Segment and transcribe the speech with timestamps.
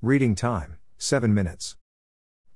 [0.00, 1.76] Reading time 7 minutes.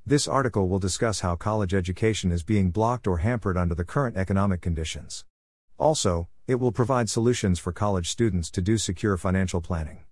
[0.06, 4.16] This article will discuss how college education is being blocked or hampered under the current
[4.16, 5.24] economic conditions.
[5.76, 10.04] Also, it will provide solutions for college students to do secure financial planning.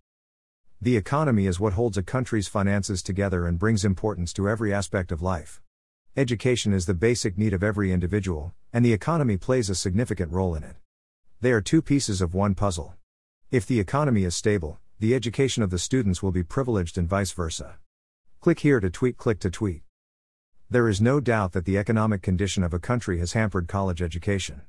[0.82, 5.12] The economy is what holds a country's finances together and brings importance to every aspect
[5.12, 5.62] of life.
[6.16, 10.56] Education is the basic need of every individual, and the economy plays a significant role
[10.56, 10.74] in it.
[11.40, 12.94] They are two pieces of one puzzle.
[13.52, 17.32] If the economy is stable, the education of the students will be privileged and vice
[17.32, 17.78] versa.
[18.42, 19.80] Click here to tweet, click to tweet.
[20.68, 24.60] There is no doubt that the economic condition of a country has hampered college education.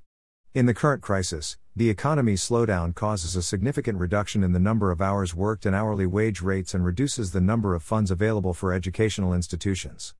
[0.53, 5.01] In the current crisis, the economy's slowdown causes a significant reduction in the number of
[5.01, 9.33] hours worked and hourly wage rates and reduces the number of funds available for educational
[9.33, 10.15] institutions.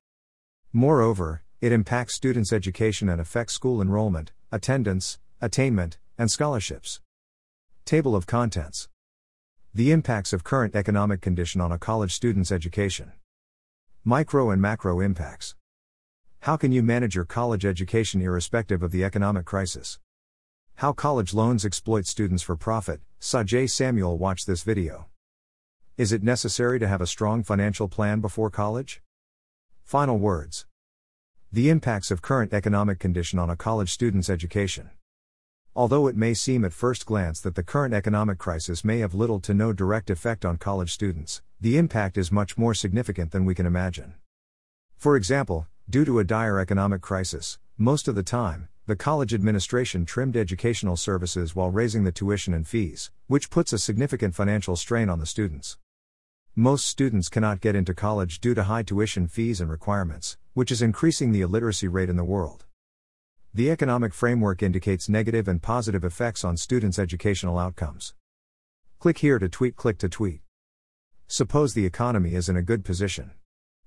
[0.74, 7.00] Moreover, it impacts students' education and affects school enrollment, attendance, attainment, and scholarships.
[7.86, 8.88] Table of Contents
[9.74, 13.12] The impacts of current economic condition on a college student's education.
[14.04, 15.54] Micro and macro impacts.
[16.40, 19.98] How can you manage your college education irrespective of the economic crisis?
[20.74, 23.00] How college loans exploit students for profit.
[23.18, 25.06] Sajay Samuel watch this video.
[25.96, 29.00] Is it necessary to have a strong financial plan before college?
[29.84, 30.66] Final words.
[31.50, 34.90] The impacts of current economic condition on a college student's education.
[35.74, 39.40] Although it may seem at first glance that the current economic crisis may have little
[39.40, 43.54] to no direct effect on college students, the impact is much more significant than we
[43.54, 44.12] can imagine.
[44.98, 50.04] For example, due to a dire economic crisis, most of the time, the college administration
[50.04, 55.08] trimmed educational services while raising the tuition and fees, which puts a significant financial strain
[55.08, 55.78] on the students.
[56.54, 60.82] Most students cannot get into college due to high tuition fees and requirements, which is
[60.82, 62.66] increasing the illiteracy rate in the world.
[63.54, 68.14] The economic framework indicates negative and positive effects on students' educational outcomes.
[68.98, 70.40] Click here to tweet, click to tweet.
[71.26, 73.32] Suppose the economy is in a good position.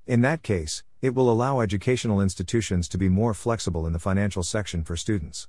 [0.06, 4.44] In that case, it will allow educational institutions to be more flexible in the financial
[4.44, 5.48] section for students.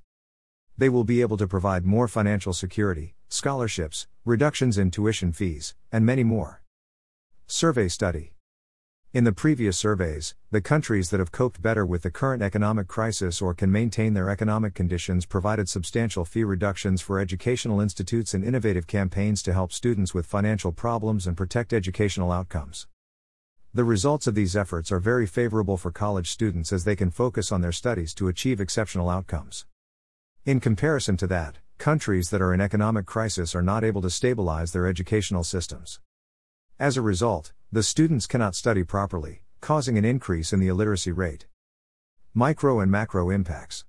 [0.78, 6.06] They will be able to provide more financial security, scholarships, reductions in tuition fees, and
[6.06, 6.62] many more.
[7.46, 8.32] Survey study
[9.16, 13.40] in the previous surveys, the countries that have coped better with the current economic crisis
[13.40, 18.86] or can maintain their economic conditions provided substantial fee reductions for educational institutes and innovative
[18.86, 22.88] campaigns to help students with financial problems and protect educational outcomes.
[23.72, 27.50] The results of these efforts are very favorable for college students as they can focus
[27.50, 29.64] on their studies to achieve exceptional outcomes.
[30.44, 34.72] In comparison to that, countries that are in economic crisis are not able to stabilize
[34.72, 36.00] their educational systems.
[36.78, 41.46] As a result, the students cannot study properly, causing an increase in the illiteracy rate.
[42.32, 43.84] Micro and macro impacts.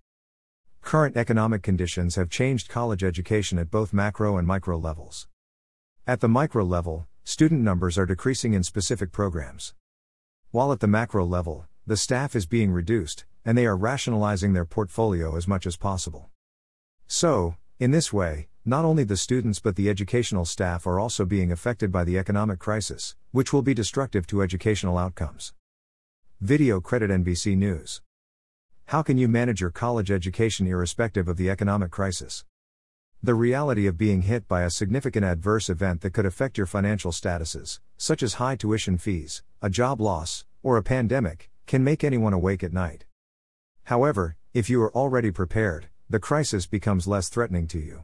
[0.82, 5.28] Current economic conditions have changed college education at both macro and micro levels.
[6.08, 9.76] At the micro level, student numbers are decreasing in specific programs.
[10.50, 14.66] While at the macro level, the staff is being reduced, and they are rationalizing their
[14.66, 16.32] portfolio as much as possible.
[17.06, 21.54] So, in this way, not only the students but the educational staff are also being
[21.54, 25.54] affected by the economic crisis, which will be destructive to educational outcomes.
[26.42, 28.02] Video credit NBC News.
[28.88, 32.44] How can you manage your college education irrespective of the economic crisis?
[33.24, 37.14] The reality of being hit by a significant adverse event that could affect your financial
[37.14, 42.34] statuses, such as high tuition fees, a job loss, or a pandemic, can make anyone
[42.34, 43.06] awake at night.
[43.86, 48.04] However, if you are already prepared, the crisis becomes less threatening to you.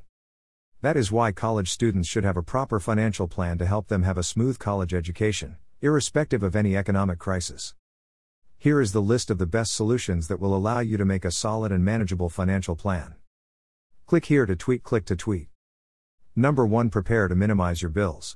[0.84, 4.18] That is why college students should have a proper financial plan to help them have
[4.18, 7.74] a smooth college education, irrespective of any economic crisis.
[8.58, 11.32] Here is the list of the best solutions that will allow you to make a
[11.32, 13.16] solid and manageable financial plan.
[14.08, 15.48] Click here to tweet, click to tweet.
[16.36, 18.36] Number 1 Prepare to minimize your bills.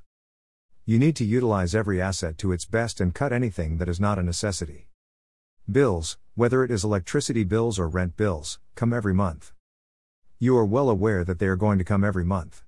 [0.85, 4.17] You need to utilize every asset to its best and cut anything that is not
[4.17, 4.87] a necessity.
[5.69, 9.51] Bills, whether it is electricity bills or rent bills, come every month.
[10.39, 12.63] You are well aware that they are going to come every month.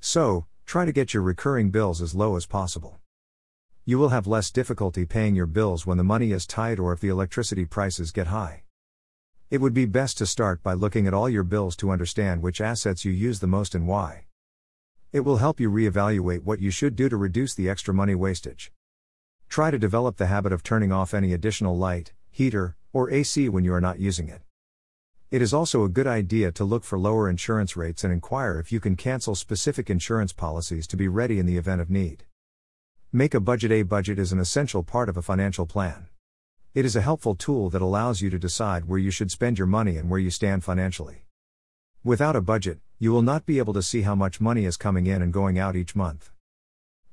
[0.00, 2.98] So, try to get your recurring bills as low as possible.
[3.84, 7.00] You will have less difficulty paying your bills when the money is tight or if
[7.00, 8.62] the electricity prices get high.
[9.50, 12.58] It would be best to start by looking at all your bills to understand which
[12.58, 14.24] assets you use the most and why.
[15.12, 18.72] It will help you reevaluate what you should do to reduce the extra money wastage.
[19.50, 23.64] Try to develop the habit of turning off any additional light, heater, or AC when
[23.64, 24.40] you are not using it.
[25.30, 28.72] It is also a good idea to look for lower insurance rates and inquire if
[28.72, 32.24] you can cancel specific insurance policies to be ready in the event of need.
[33.12, 33.70] Make a budget.
[33.70, 36.08] A budget is an essential part of a financial plan.
[36.74, 39.68] It is a helpful tool that allows you to decide where you should spend your
[39.68, 41.26] money and where you stand financially.
[42.02, 45.06] Without a budget, you will not be able to see how much money is coming
[45.06, 46.32] in and going out each month.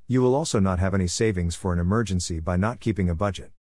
[0.08, 3.52] You will also not have any savings for an emergency by not keeping a budget.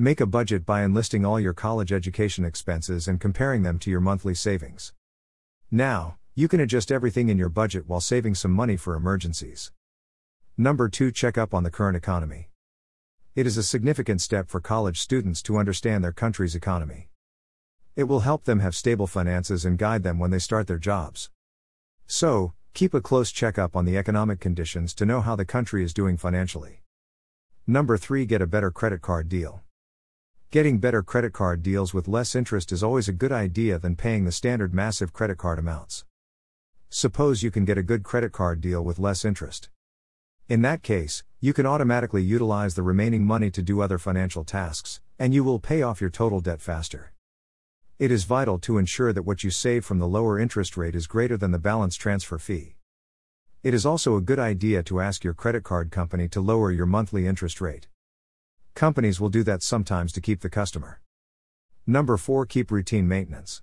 [0.00, 4.00] Make a budget by enlisting all your college education expenses and comparing them to your
[4.00, 4.92] monthly savings.
[5.72, 9.72] Now, you can adjust everything in your budget while saving some money for emergencies.
[10.56, 12.48] Number 2 Check up on the current economy.
[13.34, 17.08] It is a significant step for college students to understand their country's economy.
[17.96, 21.28] It will help them have stable finances and guide them when they start their jobs.
[22.06, 25.92] So, Keep a close checkup on the economic conditions to know how the country is
[25.92, 26.82] doing financially.
[27.66, 29.64] Number 3 Get a better credit card deal.
[30.50, 34.24] Getting better credit card deals with less interest is always a good idea than paying
[34.24, 36.06] the standard massive credit card amounts.
[36.88, 39.68] Suppose you can get a good credit card deal with less interest.
[40.48, 45.02] In that case, you can automatically utilize the remaining money to do other financial tasks,
[45.18, 47.12] and you will pay off your total debt faster.
[47.98, 51.06] It is vital to ensure that what you save from the lower interest rate is
[51.06, 52.76] greater than the balance transfer fee.
[53.62, 56.86] It is also a good idea to ask your credit card company to lower your
[56.86, 57.86] monthly interest rate.
[58.78, 61.00] Companies will do that sometimes to keep the customer.
[61.84, 63.60] Number 4 Keep routine maintenance.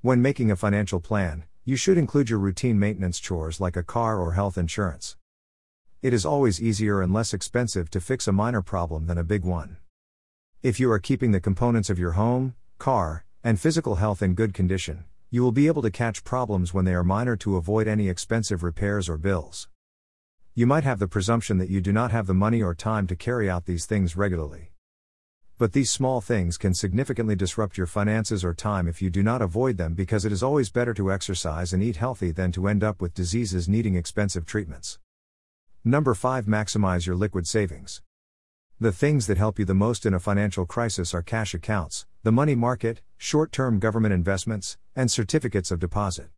[0.00, 4.18] When making a financial plan, you should include your routine maintenance chores like a car
[4.18, 5.18] or health insurance.
[6.00, 9.44] It is always easier and less expensive to fix a minor problem than a big
[9.44, 9.76] one.
[10.62, 14.54] If you are keeping the components of your home, car, and physical health in good
[14.54, 18.08] condition, you will be able to catch problems when they are minor to avoid any
[18.08, 19.68] expensive repairs or bills.
[20.52, 23.14] You might have the presumption that you do not have the money or time to
[23.14, 24.72] carry out these things regularly.
[25.58, 29.42] But these small things can significantly disrupt your finances or time if you do not
[29.42, 32.82] avoid them because it is always better to exercise and eat healthy than to end
[32.82, 34.98] up with diseases needing expensive treatments.
[35.84, 38.02] Number 5 Maximize your liquid savings.
[38.80, 42.32] The things that help you the most in a financial crisis are cash accounts, the
[42.32, 46.30] money market, short term government investments, and certificates of deposit.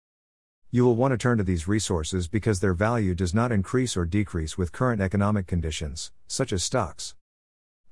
[0.75, 4.07] You will want to turn to these resources because their value does not increase or
[4.07, 7.15] decrease with current economic conditions, such as stocks.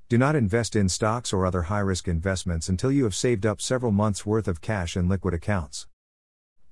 [0.09, 3.61] Do not invest in stocks or other high risk investments until you have saved up
[3.61, 5.89] several months' worth of cash in liquid accounts.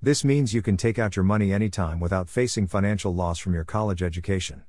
[0.00, 3.64] This means you can take out your money anytime without facing financial loss from your
[3.64, 4.62] college education.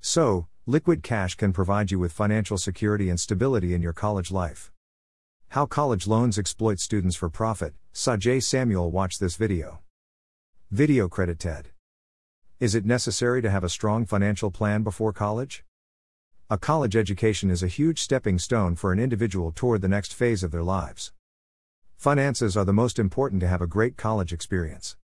[0.00, 4.72] So, liquid cash can provide you with financial security and stability in your college life.
[5.50, 7.74] How college loans exploit students for profit.
[7.92, 9.80] Sajay Samuel watch this video.
[10.74, 11.68] Video credit TED.
[12.58, 15.64] Is it necessary to have a strong financial plan before college?
[16.50, 20.42] A college education is a huge stepping stone for an individual toward the next phase
[20.42, 21.12] of their lives.
[21.96, 24.96] Finances are the most important to have a great college experience.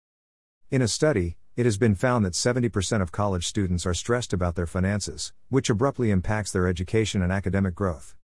[0.73, 4.57] In a study, it has been found that 70% of college students are stressed about
[4.57, 8.17] their finances, which abruptly impacts their education and academic growth.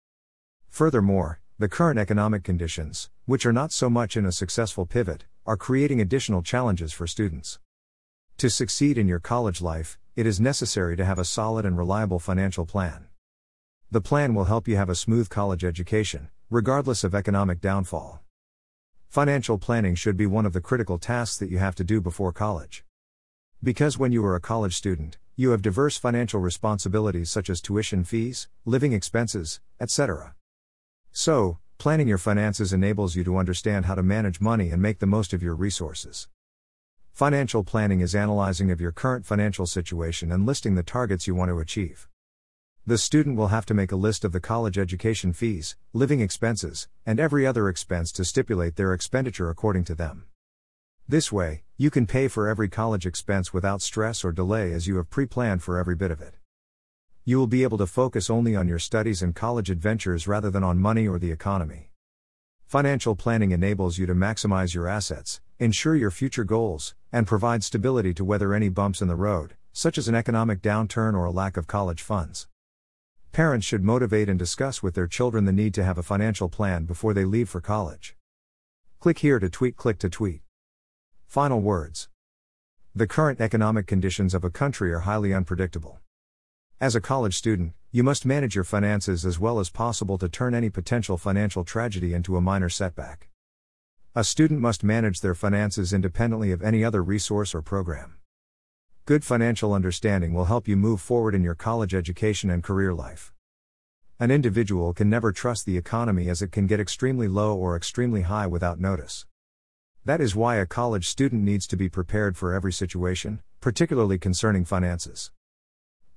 [0.67, 5.57] Furthermore, the current economic conditions, which are not so much in a successful pivot, are
[5.57, 7.59] creating additional challenges for students.
[8.37, 12.19] To succeed in your college life, it is necessary to have a solid and reliable
[12.19, 13.05] financial plan.
[13.91, 18.21] The plan will help you have a smooth college education, regardless of economic downfall.
[19.07, 22.33] Financial planning should be one of the critical tasks that you have to do before
[22.33, 22.83] college.
[23.63, 28.03] Because when you are a college student, you have diverse financial responsibilities such as tuition
[28.03, 30.33] fees, living expenses, etc.
[31.11, 35.05] So, planning your finances enables you to understand how to manage money and make the
[35.05, 36.27] most of your resources.
[37.11, 41.49] Financial planning is analyzing of your current financial situation and listing the targets you want
[41.49, 42.07] to achieve.
[42.87, 46.87] The student will have to make a list of the college education fees, living expenses,
[47.05, 50.25] and every other expense to stipulate their expenditure according to them.
[51.07, 54.97] This way, you can pay for every college expense without stress or delay as you
[54.97, 56.35] have pre planned for every bit of it.
[57.27, 60.63] You will be able to focus only on your studies and college adventures rather than
[60.63, 61.89] on money or the economy.
[62.67, 68.13] Financial planning enables you to maximize your assets, ensure your future goals, and provide stability
[68.13, 71.57] to weather any bumps in the road, such as an economic downturn or a lack
[71.57, 72.47] of college funds.
[73.31, 76.85] Parents should motivate and discuss with their children the need to have a financial plan
[76.85, 78.15] before they leave for college.
[78.99, 80.41] Click here to tweet, click to tweet.
[81.25, 82.07] Final words.
[82.93, 86.01] The current economic conditions of a country are highly unpredictable.
[86.81, 90.53] As a college student, you must manage your finances as well as possible to turn
[90.53, 93.29] any potential financial tragedy into a minor setback.
[94.13, 98.17] A student must manage their finances independently of any other resource or program.
[99.05, 103.33] Good financial understanding will help you move forward in your college education and career life.
[104.19, 108.23] An individual can never trust the economy as it can get extremely low or extremely
[108.23, 109.25] high without notice.
[110.03, 114.65] That is why a college student needs to be prepared for every situation, particularly concerning
[114.65, 115.31] finances.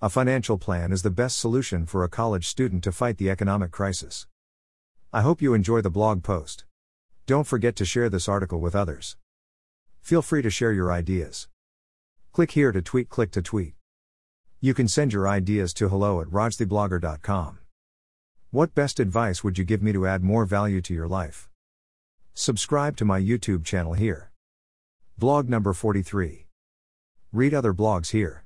[0.01, 3.73] A financial plan is the best solution for a college student to fight the economic
[3.73, 4.29] crisis.
[5.13, 6.65] I hope you enjoy the blog post.
[7.27, 9.17] Don't forget to share this article with others.
[10.01, 11.49] Feel free to share your ideas.
[12.33, 13.75] Click here to tweet, click to tweet.
[14.61, 17.59] You can send your ideas to hello at rajtheblogger.com.
[18.53, 21.49] What best advice would you give me to add more value to your life?
[22.35, 24.31] Subscribe to my YouTube channel here.
[25.19, 26.47] Blog number 43.
[27.33, 28.45] Read other blogs here.